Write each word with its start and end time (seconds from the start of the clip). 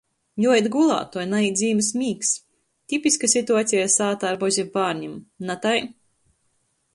Juoīt 0.43 0.67
gulātu, 0.75 1.19
a 1.23 1.25
naīt 1.33 1.59
zīmys 1.59 1.89
mīgs. 2.03 2.31
Tipiska 2.93 3.29
situaceja 3.35 3.93
sātā 3.97 4.31
ar 4.33 4.41
mozim 4.45 4.73
bārnim, 4.79 5.15
na 5.51 5.59
tai? 5.67 5.77